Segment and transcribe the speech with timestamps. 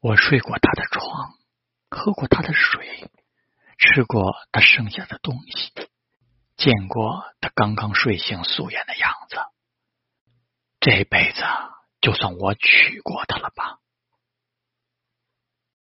[0.00, 1.34] 我睡过他的床
[1.88, 3.10] 喝过他的水
[3.78, 5.72] 吃过他剩下的东西
[6.56, 9.36] 见过他刚刚睡醒素颜的样子。
[10.80, 11.42] 这辈子
[12.00, 13.81] 就算我娶过她了吧。